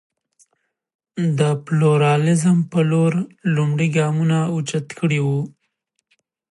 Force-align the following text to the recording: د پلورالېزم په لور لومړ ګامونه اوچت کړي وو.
د 1.39 1.41
پلورالېزم 1.65 2.57
په 2.71 2.79
لور 2.91 3.11
لومړ 3.55 3.79
ګامونه 3.97 4.37
اوچت 4.53 4.87
کړي 4.99 5.19
وو. 5.25 5.41